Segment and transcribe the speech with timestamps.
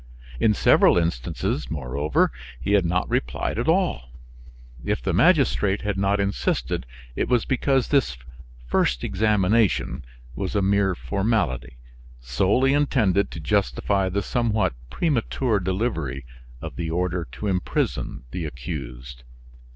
[0.39, 4.09] In several instances, moreover, he had not replied at all.
[4.83, 8.17] If the magistrate had not insisted, it was because this
[8.65, 10.03] first examination
[10.33, 11.77] was a mere formality,
[12.19, 16.25] solely intended to justify the somewhat premature delivery
[16.63, 19.21] of the order to imprison the accused.